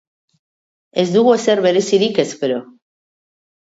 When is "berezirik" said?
1.69-2.21